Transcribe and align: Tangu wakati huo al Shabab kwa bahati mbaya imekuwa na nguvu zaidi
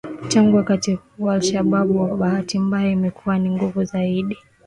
Tangu 0.29 0.57
wakati 0.57 0.99
huo 1.17 1.31
al 1.31 1.41
Shabab 1.41 1.95
kwa 1.97 2.17
bahati 2.17 2.59
mbaya 2.59 2.89
imekuwa 2.91 3.39
na 3.39 3.51
nguvu 3.51 3.83
zaidi 3.83 4.37